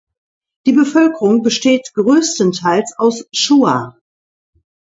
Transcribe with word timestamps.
Die 0.65 0.71
Bevölkerung 0.73 1.43
besteht 1.43 1.93
größtenteils 1.93 2.97
aus 2.97 3.27
Shuar. 3.31 3.99